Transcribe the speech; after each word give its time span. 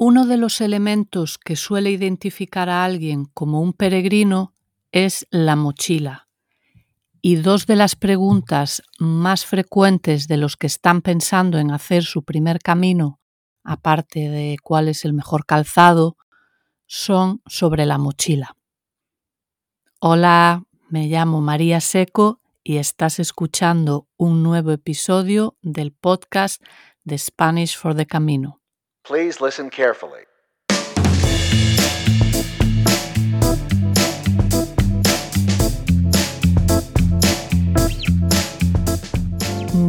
Uno 0.00 0.26
de 0.26 0.36
los 0.36 0.60
elementos 0.60 1.38
que 1.38 1.56
suele 1.56 1.90
identificar 1.90 2.68
a 2.68 2.84
alguien 2.84 3.24
como 3.24 3.60
un 3.60 3.72
peregrino 3.72 4.54
es 4.92 5.26
la 5.32 5.56
mochila. 5.56 6.28
Y 7.20 7.34
dos 7.34 7.66
de 7.66 7.74
las 7.74 7.96
preguntas 7.96 8.80
más 9.00 9.44
frecuentes 9.44 10.28
de 10.28 10.36
los 10.36 10.56
que 10.56 10.68
están 10.68 11.02
pensando 11.02 11.58
en 11.58 11.72
hacer 11.72 12.04
su 12.04 12.22
primer 12.22 12.60
camino, 12.60 13.18
aparte 13.64 14.28
de 14.28 14.56
cuál 14.62 14.86
es 14.86 15.04
el 15.04 15.14
mejor 15.14 15.44
calzado, 15.44 16.16
son 16.86 17.42
sobre 17.46 17.84
la 17.84 17.98
mochila. 17.98 18.56
Hola, 19.98 20.62
me 20.88 21.08
llamo 21.08 21.40
María 21.40 21.80
Seco 21.80 22.40
y 22.62 22.76
estás 22.76 23.18
escuchando 23.18 24.06
un 24.16 24.44
nuevo 24.44 24.70
episodio 24.70 25.56
del 25.60 25.90
podcast 25.90 26.62
de 27.02 27.18
Spanish 27.18 27.76
for 27.76 27.96
the 27.96 28.06
Camino. 28.06 28.57
Please 29.08 29.42
listen 29.42 29.70
carefully. 29.70 30.26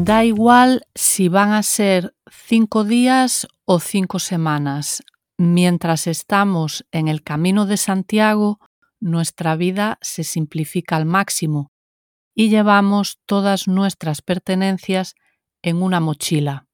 Da 0.05 0.23
igual 0.23 0.83
si 0.95 1.27
van 1.27 1.51
a 1.51 1.63
ser 1.63 2.15
cinco 2.31 2.85
días 2.85 3.45
o 3.65 3.81
cinco 3.81 4.19
semanas. 4.19 5.03
Mientras 5.38 6.07
estamos 6.07 6.85
en 6.93 7.09
el 7.09 7.21
camino 7.21 7.65
de 7.65 7.75
Santiago, 7.75 8.59
nuestra 9.01 9.57
vida 9.57 9.97
se 10.01 10.23
simplifica 10.23 10.95
al 10.95 11.05
máximo 11.05 11.73
y 12.33 12.47
llevamos 12.47 13.19
todas 13.25 13.67
nuestras 13.67 14.21
pertenencias 14.21 15.15
en 15.61 15.83
una 15.83 15.99
mochila. 15.99 16.68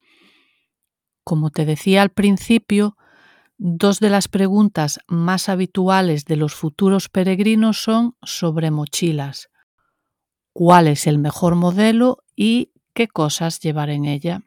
Como 1.26 1.50
te 1.50 1.66
decía 1.66 2.04
al 2.04 2.12
principio, 2.12 2.98
dos 3.58 4.00
de 4.00 4.12
las 4.12 4.28
preguntas 4.28 5.00
más 5.08 5.50
habituales 5.50 6.26
de 6.26 6.36
los 6.36 6.54
futuros 6.54 7.10
peregrinos 7.10 7.82
son 7.82 8.16
sobre 8.22 8.70
mochilas. 8.70 9.50
¿Cuál 10.54 10.88
es 10.88 11.08
el 11.08 11.18
mejor 11.18 11.56
modelo 11.56 12.20
y 12.36 12.74
qué 12.94 13.08
cosas 13.08 13.60
llevar 13.60 13.90
en 13.90 14.06
ella? 14.06 14.44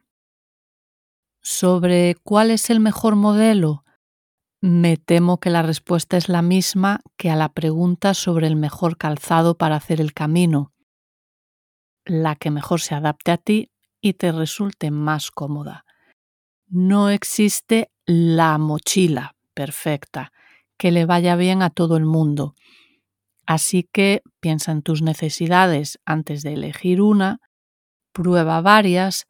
Sobre 1.41 2.15
cuál 2.23 2.49
es 2.49 2.69
el 2.69 2.79
mejor 2.79 3.17
modelo, 3.17 3.83
me 4.61 4.95
temo 4.95 5.41
que 5.41 5.49
la 5.49 5.63
respuesta 5.63 6.15
es 6.15 6.29
la 6.29 6.41
misma 6.41 7.01
que 7.17 7.29
a 7.29 7.35
la 7.35 7.49
pregunta 7.51 8.13
sobre 8.13 8.47
el 8.47 8.55
mejor 8.55 8.97
calzado 8.97 9.57
para 9.57 9.75
hacer 9.75 9.99
el 9.99 10.13
camino, 10.13 10.73
la 12.05 12.37
que 12.37 12.51
mejor 12.51 12.79
se 12.79 12.95
adapte 12.95 13.31
a 13.31 13.37
ti 13.37 13.69
y 13.99 14.13
te 14.13 14.31
resulte 14.31 14.91
más 14.91 15.29
cómoda 15.29 15.83
no 16.69 17.09
existe 17.09 17.91
la 18.05 18.57
mochila 18.57 19.35
perfecta 19.53 20.31
que 20.77 20.91
le 20.91 21.05
vaya 21.05 21.35
bien 21.35 21.61
a 21.61 21.69
todo 21.69 21.97
el 21.97 22.05
mundo. 22.05 22.55
Así 23.45 23.89
que 23.91 24.21
piensa 24.39 24.71
en 24.71 24.83
tus 24.83 25.01
necesidades 25.01 25.99
antes 26.05 26.43
de 26.43 26.53
elegir 26.53 27.01
una, 27.01 27.39
prueba 28.13 28.61
varias 28.61 29.25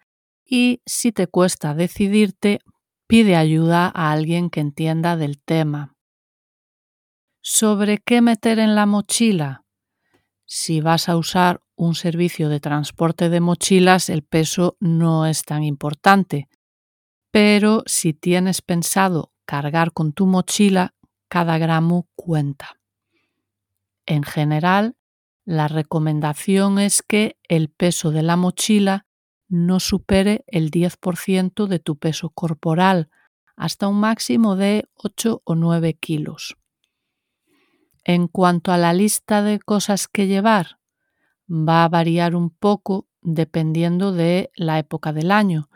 y 0.45 0.81
si 0.85 1.11
te 1.11 1.27
cuesta 1.27 1.73
decidirte, 1.73 2.59
pide 3.07 3.35
ayuda 3.35 3.91
a 3.93 4.11
alguien 4.11 4.49
que 4.49 4.59
entienda 4.59 5.15
del 5.15 5.41
tema. 5.41 5.95
¿Sobre 7.41 7.99
qué 7.99 8.21
meter 8.21 8.59
en 8.59 8.75
la 8.75 8.85
mochila? 8.85 9.63
Si 10.45 10.81
vas 10.81 11.07
a 11.07 11.15
usar 11.15 11.61
un 11.75 11.95
servicio 11.95 12.49
de 12.49 12.59
transporte 12.59 13.29
de 13.29 13.39
mochilas, 13.39 14.09
el 14.09 14.23
peso 14.23 14.75
no 14.81 15.25
es 15.25 15.43
tan 15.43 15.63
importante. 15.63 16.48
Pero 17.31 17.83
si 17.85 18.13
tienes 18.13 18.61
pensado 18.61 19.31
cargar 19.45 19.93
con 19.93 20.13
tu 20.13 20.25
mochila, 20.25 20.95
cada 21.27 21.57
gramo 21.57 22.07
cuenta. 22.15 22.79
En 24.05 24.23
general, 24.23 24.95
la 25.45 25.67
recomendación 25.67 26.79
es 26.79 27.01
que 27.01 27.37
el 27.47 27.69
peso 27.69 28.11
de 28.11 28.23
la 28.23 28.35
mochila 28.35 29.05
no 29.47 29.79
supere 29.79 30.43
el 30.47 30.71
10% 30.71 31.67
de 31.67 31.79
tu 31.79 31.97
peso 31.97 32.29
corporal, 32.29 33.09
hasta 33.55 33.87
un 33.87 33.99
máximo 33.99 34.55
de 34.55 34.87
8 34.93 35.41
o 35.43 35.55
9 35.55 35.95
kilos. 35.95 36.55
En 38.03 38.27
cuanto 38.27 38.71
a 38.71 38.77
la 38.77 38.93
lista 38.93 39.41
de 39.41 39.59
cosas 39.59 40.07
que 40.07 40.27
llevar, 40.27 40.79
va 41.49 41.83
a 41.83 41.89
variar 41.89 42.35
un 42.35 42.51
poco 42.51 43.07
dependiendo 43.21 44.13
de 44.13 44.51
la 44.55 44.79
época 44.79 45.13
del 45.13 45.31
año, 45.31 45.69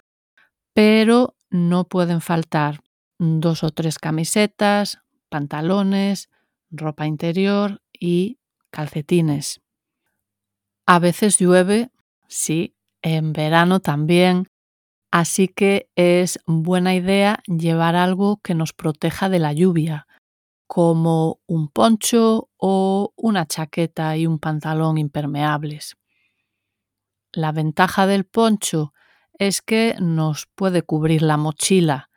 pero 0.74 1.35
no 1.53 1.84
pueden 1.84 2.19
faltar 2.19 2.81
dos 3.19 3.64
o 3.64 3.69
tres 3.69 4.00
camisetas, 4.00 5.00
pantalones, 5.30 6.30
ropa 6.72 7.06
interior 7.06 7.80
y 7.94 8.40
calcetines. 8.72 9.62
A 10.88 10.97
veces 10.97 11.38
llueve, 11.38 11.91
sí, 12.28 12.75
en 13.03 13.34
verano 13.34 13.81
también, 13.81 14.47
así 15.12 15.47
que 15.47 15.88
es 15.96 16.40
buena 16.47 16.96
idea 16.96 17.44
llevar 17.46 17.96
algo 17.96 18.38
que 18.38 18.56
nos 18.56 18.74
proteja 18.74 19.30
de 19.30 19.38
la 19.38 19.53
lluvia, 19.53 20.08
como 20.66 21.40
un 21.46 21.68
poncho 21.68 22.50
o 22.58 23.14
una 23.16 23.46
chaqueta 23.46 24.18
y 24.18 24.25
un 24.25 24.40
pantalón 24.40 24.97
impermeables. 24.97 25.97
La 27.31 27.52
ventaja 27.52 28.08
del 28.08 28.25
poncho 28.25 28.93
es 29.40 29.62
que 29.62 29.96
nos 30.00 30.48
puede 30.56 30.84
cubrir 30.84 31.22
la 31.22 31.38
mochila. 31.38 32.10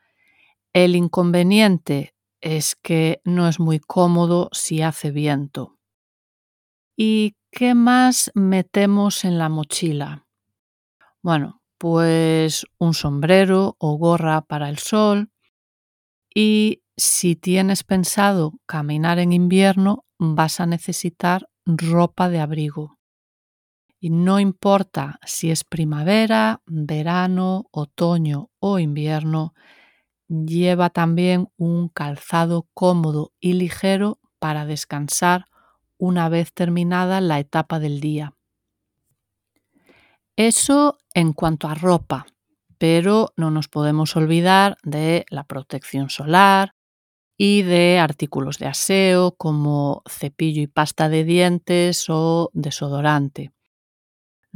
El 0.73 0.97
inconveniente 0.97 2.15
es 2.41 2.77
que 2.77 3.21
no 3.25 3.49
es 3.49 3.59
muy 3.59 3.79
cómodo 3.81 4.49
si 4.53 4.83
hace 4.83 5.11
viento. 5.11 5.79
¿Y 6.97 7.37
qué 7.51 7.75
más 7.75 8.31
metemos 8.35 9.25
en 9.25 9.39
la 9.39 9.49
mochila? 9.49 10.27
Bueno, 11.23 11.63
pues 11.79 12.67
un 12.79 12.95
sombrero 12.95 13.77
o 13.79 13.97
gorra 13.97 14.43
para 14.43 14.69
el 14.69 14.79
sol. 14.79 15.31
Y 16.35 16.83
si 16.97 17.37
tienes 17.37 17.85
pensado 17.85 18.55
caminar 18.67 19.19
en 19.19 19.33
invierno, 19.33 20.05
vas 20.19 20.61
a 20.61 20.67
necesitar 20.67 21.49
ropa 21.67 22.29
de 22.29 22.41
abrigo. 22.41 22.96
Y 24.07 24.11
no 24.11 24.39
importa 24.39 25.19
si 25.27 25.51
es 25.51 25.65
primavera, 25.65 26.63
verano, 26.65 27.67
otoño 27.73 28.51
o 28.61 28.79
invierno, 28.79 29.53
lleva 30.29 30.91
también 30.91 31.49
un 31.57 31.89
calzado 31.89 32.69
cómodo 32.73 33.33
y 33.41 33.55
ligero 33.55 34.21
para 34.39 34.65
descansar 34.65 35.47
una 35.99 36.29
vez 36.29 36.53
terminada 36.53 37.21
la 37.21 37.41
etapa 37.41 37.81
del 37.81 37.99
día. 37.99 38.37
Eso 40.37 40.99
en 41.13 41.33
cuanto 41.33 41.67
a 41.67 41.75
ropa, 41.75 42.27
pero 42.79 43.33
no 43.35 43.51
nos 43.51 43.67
podemos 43.67 44.15
olvidar 44.15 44.77
de 44.85 45.27
la 45.31 45.43
protección 45.43 46.11
solar 46.11 46.77
y 47.37 47.63
de 47.63 47.99
artículos 47.99 48.61
de 48.61 48.67
aseo 48.67 49.33
como 49.33 50.05
cepillo 50.09 50.63
y 50.63 50.69
pasta 50.69 51.09
de 51.09 51.25
dientes 51.25 52.05
o 52.09 52.53
desodorante. 52.55 53.56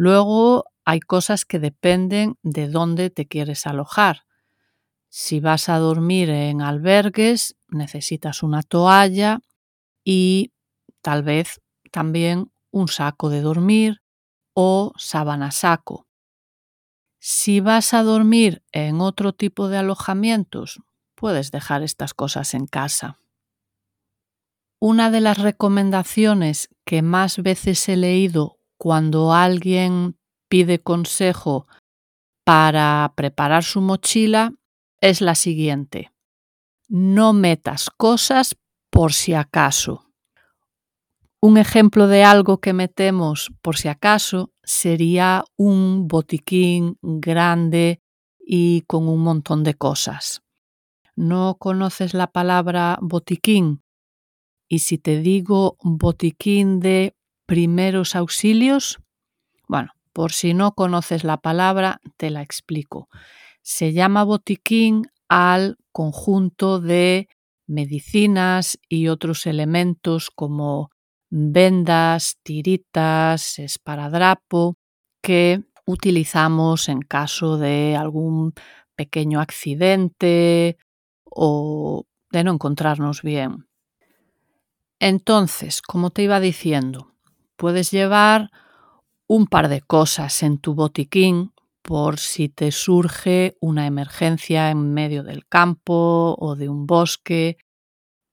Luego 0.02 0.64
hay 0.86 0.98
cosas 1.00 1.44
que 1.44 1.58
dependen 1.58 2.38
de 2.42 2.68
dónde 2.68 3.10
te 3.10 3.26
quieres 3.26 3.66
alojar. 3.66 4.22
Si 5.10 5.40
vas 5.40 5.68
a 5.68 5.76
dormir 5.76 6.30
en 6.30 6.62
albergues, 6.62 7.58
necesitas 7.68 8.42
una 8.42 8.62
toalla 8.62 9.40
y 10.02 10.52
tal 11.02 11.22
vez 11.22 11.60
también 11.90 12.50
un 12.70 12.88
saco 12.88 13.28
de 13.28 13.42
dormir 13.42 14.00
o 14.54 14.94
sábana 14.96 15.50
saco. 15.50 16.06
Si 17.18 17.60
vas 17.60 17.92
a 17.92 18.02
dormir 18.02 18.62
en 18.72 19.02
otro 19.02 19.34
tipo 19.34 19.68
de 19.68 19.76
alojamientos, 19.76 20.80
puedes 21.14 21.50
dejar 21.50 21.82
estas 21.82 22.14
cosas 22.14 22.54
en 22.54 22.66
casa. 22.66 23.20
Una 24.78 25.10
de 25.10 25.20
las 25.20 25.36
recomendaciones 25.36 26.70
que 26.86 27.02
más 27.02 27.36
veces 27.42 27.86
he 27.90 27.98
leído 27.98 28.59
cuando 28.80 29.34
alguien 29.34 30.16
pide 30.48 30.78
consejo 30.78 31.66
para 32.44 33.12
preparar 33.14 33.62
su 33.62 33.82
mochila 33.82 34.54
es 35.02 35.20
la 35.20 35.34
siguiente. 35.34 36.12
No 36.88 37.34
metas 37.34 37.90
cosas 37.90 38.56
por 38.88 39.12
si 39.12 39.34
acaso. 39.34 40.06
Un 41.42 41.58
ejemplo 41.58 42.06
de 42.06 42.24
algo 42.24 42.62
que 42.62 42.72
metemos 42.72 43.52
por 43.60 43.76
si 43.76 43.88
acaso 43.88 44.50
sería 44.62 45.44
un 45.58 46.08
botiquín 46.08 46.96
grande 47.02 48.00
y 48.38 48.80
con 48.86 49.08
un 49.08 49.20
montón 49.20 49.62
de 49.62 49.74
cosas. 49.74 50.40
¿No 51.14 51.58
conoces 51.58 52.14
la 52.14 52.28
palabra 52.28 52.98
botiquín? 53.02 53.82
Y 54.70 54.78
si 54.78 54.96
te 54.96 55.20
digo 55.20 55.76
botiquín 55.82 56.80
de 56.80 57.14
primeros 57.50 58.14
auxilios? 58.14 59.00
Bueno, 59.66 59.90
por 60.12 60.30
si 60.30 60.54
no 60.54 60.70
conoces 60.76 61.24
la 61.24 61.36
palabra, 61.36 62.00
te 62.16 62.30
la 62.30 62.42
explico. 62.42 63.08
Se 63.60 63.92
llama 63.92 64.22
botiquín 64.22 65.10
al 65.28 65.76
conjunto 65.90 66.78
de 66.78 67.28
medicinas 67.66 68.78
y 68.88 69.08
otros 69.08 69.46
elementos 69.46 70.30
como 70.30 70.90
vendas, 71.28 72.38
tiritas, 72.44 73.58
esparadrapo 73.58 74.76
que 75.20 75.64
utilizamos 75.86 76.88
en 76.88 77.00
caso 77.00 77.58
de 77.58 77.96
algún 77.96 78.54
pequeño 78.94 79.40
accidente 79.40 80.76
o 81.24 82.04
de 82.30 82.44
no 82.44 82.52
encontrarnos 82.52 83.22
bien. 83.22 83.66
Entonces, 85.00 85.82
como 85.82 86.10
te 86.10 86.22
iba 86.22 86.38
diciendo, 86.38 87.09
puedes 87.60 87.90
llevar 87.90 88.50
un 89.26 89.46
par 89.46 89.68
de 89.68 89.82
cosas 89.82 90.42
en 90.42 90.56
tu 90.56 90.72
botiquín 90.74 91.52
por 91.82 92.18
si 92.18 92.48
te 92.48 92.72
surge 92.72 93.54
una 93.60 93.86
emergencia 93.86 94.70
en 94.70 94.94
medio 94.94 95.22
del 95.24 95.46
campo 95.46 96.36
o 96.38 96.56
de 96.56 96.70
un 96.70 96.86
bosque, 96.86 97.58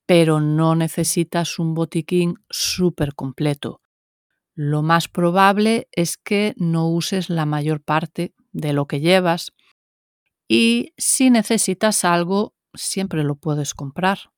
pero 0.06 0.40
no 0.40 0.74
necesitas 0.74 1.58
un 1.58 1.74
botiquín 1.74 2.36
súper 2.48 3.14
completo. 3.14 3.82
Lo 4.54 4.80
más 4.82 5.08
probable 5.08 5.88
es 5.92 6.16
que 6.16 6.54
no 6.56 6.88
uses 6.88 7.28
la 7.28 7.44
mayor 7.44 7.82
parte 7.82 8.32
de 8.52 8.72
lo 8.72 8.86
que 8.86 9.00
llevas 9.00 9.52
y 10.48 10.94
si 10.96 11.28
necesitas 11.28 12.02
algo, 12.06 12.54
siempre 12.72 13.24
lo 13.24 13.34
puedes 13.34 13.74
comprar. 13.74 14.30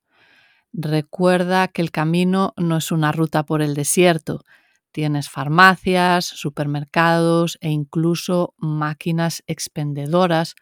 Recuerda 0.73 1.69
que 1.69 1.81
el 1.81 1.93
camino 1.93 2.55
no 2.57 2.77
es 2.77 2.91
una 2.91 3.13
ruta 3.13 3.45
por 3.45 3.63
el 3.63 3.75
desierto, 3.75 4.43
Tienes 4.93 5.29
farmacias, 5.29 6.25
supermercados 6.25 7.59
e 7.61 7.71
incluso 7.71 8.55
máquinas 8.59 9.43
expendedoras 9.47 10.55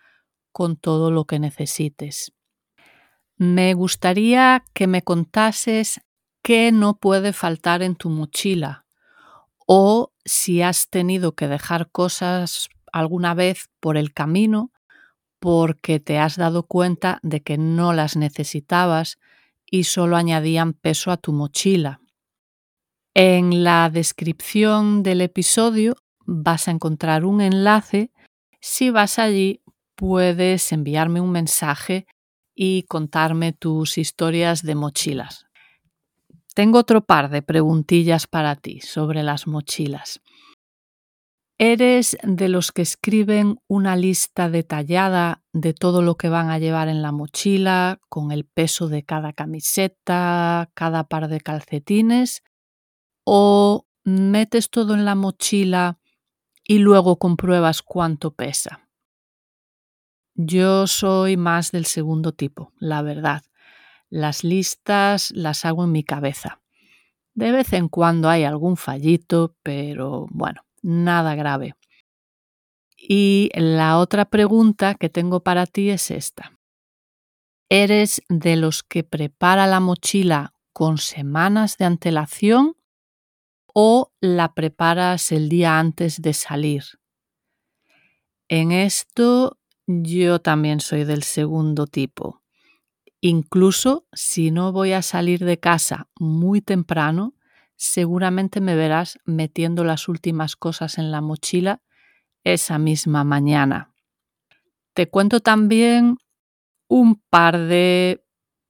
con 0.53 0.77
todo 0.77 1.11
lo 1.11 1.25
que 1.25 1.39
necesites. 1.39 2.33
Me 3.37 3.73
gustaría 3.75 4.65
que 4.75 4.87
me 4.87 5.03
contases 5.03 6.01
qué 6.43 6.73
no 6.73 6.99
puede 6.99 7.33
faltar 7.33 7.83
en 7.83 7.95
tu 7.95 8.11
mochila 8.11 8.85
o 9.67 10.13
si 10.25 10.63
has 10.63 10.89
tenido 10.89 11.35
que 11.35 11.47
dejar 11.47 11.91
cosas 11.91 12.69
alguna 12.93 13.35
vez 13.35 13.69
por 13.81 13.97
el 13.97 14.13
camino 14.13 14.73
porque 15.39 16.01
te 16.01 16.19
has 16.19 16.37
dado 16.37 16.65
cuenta 16.65 17.21
de 17.23 17.43
que 17.43 17.59
no 17.59 17.93
las 17.93 18.17
necesitabas 18.17 19.19
y 19.71 19.85
solo 19.85 20.17
añadían 20.17 20.73
peso 20.73 21.11
a 21.11 21.17
tu 21.17 21.33
mochila. 21.33 22.01
En 23.20 23.65
la 23.65 23.91
descripción 23.91 25.03
del 25.03 25.23
episodio 25.23 25.97
vas 26.25 26.69
a 26.69 26.70
encontrar 26.70 27.25
un 27.25 27.41
enlace. 27.41 28.12
Si 28.61 28.91
vas 28.91 29.19
allí, 29.19 29.61
puedes 29.97 30.70
enviarme 30.70 31.20
un 31.20 31.32
mensaje 31.32 32.06
y 32.55 32.85
contarme 32.85 33.53
tus 33.53 33.99
historias 33.99 34.62
de 34.62 34.76
mochilas. 34.76 35.47
Tengo 36.55 36.79
otro 36.79 37.05
par 37.05 37.29
de 37.29 37.43
preguntillas 37.43 38.29
para 38.29 38.55
ti 38.55 38.82
sobre 38.82 39.25
las 39.25 39.49
mochilas. 39.49 40.21
¿Eres 41.59 42.17
de 42.23 42.49
los 42.49 42.71
que 42.71 42.82
escriben 42.82 43.59
una 43.67 43.97
lista 43.97 44.49
detallada 44.49 45.43
de 45.53 45.75
todo 45.75 46.03
lo 46.03 46.14
que 46.14 46.29
van 46.29 46.50
a 46.50 46.61
llevar 46.61 46.87
en 46.87 47.03
la 47.03 47.11
mochila, 47.11 47.99
con 48.09 48.31
el 48.31 48.44
peso 48.44 48.87
de 48.87 49.03
cada 49.03 49.32
camiseta, 49.32 50.71
cada 50.75 51.03
par 51.09 51.26
de 51.26 51.41
calcetines? 51.41 52.44
Metes 54.09 54.71
todo 54.71 54.95
en 54.95 55.05
la 55.05 55.15
mochila 55.15 55.99
y 56.65 56.79
luego 56.79 57.19
compruebas 57.19 57.83
cuánto 57.83 58.33
pesa. 58.33 58.89
Yo 60.35 60.87
soy 60.87 61.37
más 61.37 61.73
del 61.73 61.87
segundo 61.87 62.33
tipo, 62.33 62.73
la 62.79 63.03
verdad. 63.03 63.43
Las 64.09 64.45
listas 64.45 65.33
las 65.33 65.65
hago 65.65 65.85
en 65.85 65.93
mi 65.93 66.05
cabeza. 66.05 66.61
De 67.35 67.51
vez 67.53 67.73
en 67.73 67.89
cuando 67.89 68.29
hay 68.29 68.45
algún 68.45 68.77
fallito, 68.77 69.57
pero 69.63 70.27
bueno, 70.31 70.63
nada 70.83 71.35
grave. 71.35 71.75
Y 72.97 73.51
la 73.55 73.99
otra 73.99 74.25
pregunta 74.25 74.95
que 74.95 75.09
tengo 75.09 75.41
para 75.41 75.67
ti 75.67 75.91
es 75.91 76.11
esta. 76.11 76.59
¿Eres 77.69 78.23
de 78.29 78.57
los 78.57 78.83
que 78.83 79.05
prepara 79.05 79.67
la 79.67 79.81
mochila 79.81 80.55
con 80.73 80.99
semanas 80.99 81.77
de 81.77 81.85
antelación 81.85 82.77
o 83.75 84.12
la 84.20 84.55
preparas 84.55 85.32
el 85.32 85.49
día 85.49 85.79
antes 85.79 86.23
de 86.23 86.32
salir. 86.32 86.85
En 88.49 88.73
esto 88.73 89.59
yo 89.87 90.41
también 90.41 90.81
soy 90.81 91.05
del 91.05 91.23
segundo 91.23 91.87
tipo. 91.87 92.43
Incluso 93.20 94.06
si 94.12 94.50
no 94.50 94.73
voy 94.73 94.93
a 94.93 95.03
salir 95.03 95.44
de 95.44 95.59
casa 95.59 96.09
muy 96.19 96.61
temprano, 96.61 97.35
seguramente 97.76 98.61
me 98.61 98.75
verás 98.75 99.19
metiendo 99.25 99.85
las 99.85 100.09
últimas 100.09 100.56
cosas 100.56 100.99
en 100.99 101.11
la 101.11 101.21
mochila 101.21 101.82
esa 102.44 102.79
misma 102.79 103.25
mañana. 103.25 103.93
Te 104.94 105.09
cuento 105.09 105.41
también 105.41 106.19
un 106.88 107.21
par 107.31 107.59
de 107.59 108.25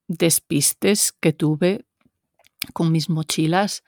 despistes 0.09 1.13
que 1.13 1.33
tuve 1.33 1.87
con 2.73 2.91
mis 2.93 3.09
mochilas 3.09 3.85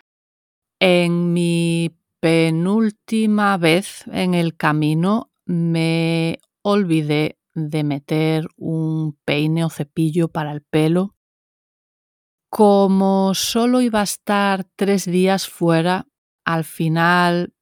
en 0.80 1.34
mi 1.34 1.94
penúltima 2.20 3.56
vez 3.58 4.04
en 4.08 4.34
el 4.34 4.56
camino 4.56 5.30
me 5.44 6.40
olvidé 6.62 7.38
de 7.54 7.84
meter 7.84 8.46
un 8.56 9.18
peine 9.24 9.64
o 9.64 9.70
cepillo 9.70 10.28
para 10.28 10.52
el 10.52 10.62
pelo. 10.62 11.14
Como 12.48 13.34
solo 13.34 13.80
iba 13.80 14.00
a 14.00 14.04
estar 14.04 14.64
tres 14.76 15.04
días 15.04 15.48
fuera, 15.48 16.08
al 16.44 16.64
final 16.64 17.54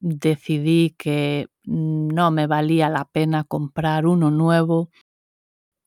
decidí 0.00 0.94
que 0.98 1.48
no 1.64 2.30
me 2.30 2.46
valía 2.46 2.88
la 2.88 3.04
pena 3.04 3.44
comprar 3.44 4.06
uno 4.06 4.30
nuevo 4.30 4.90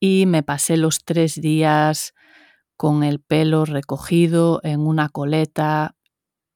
y 0.00 0.24
me 0.26 0.42
pasé 0.42 0.76
los 0.76 1.04
tres 1.04 1.40
días 1.40 2.14
con 2.76 3.02
el 3.02 3.20
pelo 3.20 3.64
recogido 3.64 4.60
en 4.62 4.80
una 4.80 5.08
coleta 5.08 5.95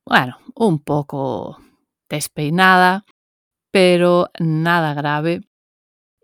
bueno, 0.06 0.38
un 0.55 0.79
poco 0.81 1.58
despeinada, 2.08 3.05
pero 3.70 4.31
nada 4.38 4.94
grave. 4.94 5.43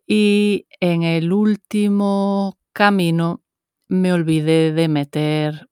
Y 0.07 0.67
en 0.81 1.03
el 1.03 1.33
último 1.33 2.59
camino 2.73 3.43
me 3.89 4.13
olvidé 4.13 4.73
de 4.73 4.89
meter 4.89 5.69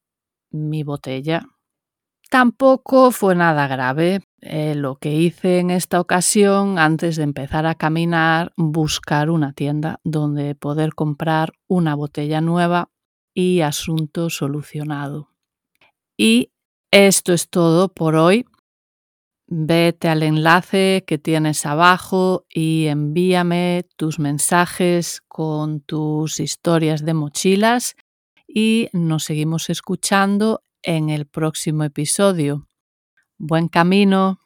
mi 0.50 0.82
botella. 0.82 1.46
Tampoco 2.30 3.10
fue 3.10 3.34
nada 3.34 3.68
grave. 3.68 4.20
Eh, 4.40 4.74
lo 4.74 4.96
que 4.96 5.14
hice 5.14 5.60
en 5.60 5.70
esta 5.70 6.00
ocasión, 6.00 6.78
antes 6.78 7.16
de 7.16 7.22
empezar 7.22 7.66
a 7.66 7.74
caminar, 7.74 8.52
buscar 8.56 9.30
una 9.30 9.52
tienda 9.52 10.00
donde 10.04 10.54
poder 10.54 10.94
comprar 10.94 11.52
una 11.68 11.94
botella 11.94 12.40
nueva 12.40 12.90
y 13.34 13.60
asunto 13.60 14.30
solucionado. 14.30 15.30
Y 16.16 16.50
esto 16.94 17.32
es 17.32 17.50
todo 17.50 17.88
por 17.88 18.14
hoy. 18.14 18.46
Vete 19.48 20.08
al 20.08 20.22
enlace 20.22 21.02
que 21.06 21.18
tienes 21.18 21.66
abajo 21.66 22.46
y 22.48 22.86
envíame 22.86 23.84
tus 23.96 24.20
mensajes 24.20 25.20
con 25.26 25.80
tus 25.80 26.38
historias 26.38 27.04
de 27.04 27.14
mochilas 27.14 27.96
y 28.46 28.90
nos 28.92 29.24
seguimos 29.24 29.70
escuchando 29.70 30.62
en 30.82 31.10
el 31.10 31.26
próximo 31.26 31.82
episodio. 31.82 32.68
Buen 33.38 33.66
camino. 33.66 34.38